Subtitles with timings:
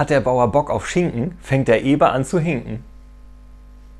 [0.00, 2.82] Hat der Bauer Bock auf Schinken, fängt der Eber an zu hinken.